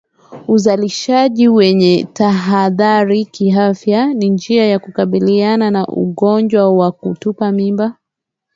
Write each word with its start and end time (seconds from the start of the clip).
Uzalishaji 0.47 1.47
wenye 1.47 2.07
tahadhari 2.13 3.25
kiafya 3.25 4.13
ni 4.13 4.29
njia 4.29 4.65
ya 4.67 4.79
kukabiliana 4.79 5.71
na 5.71 5.87
ugonjwa 5.87 6.73
wa 6.75 6.91
kutupa 6.91 7.51
mimba 7.51 7.97